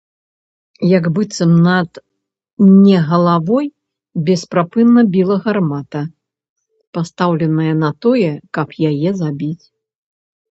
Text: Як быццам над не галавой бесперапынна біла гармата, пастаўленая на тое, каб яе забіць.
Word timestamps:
Як 0.97 1.05
быццам 1.17 1.51
над 1.65 1.91
не 2.85 2.97
галавой 3.09 3.67
бесперапынна 4.29 5.03
біла 5.17 5.37
гармата, 5.45 6.01
пастаўленая 6.97 7.73
на 7.85 7.89
тое, 8.07 8.31
каб 8.59 8.67
яе 8.91 9.09
забіць. 9.23 9.65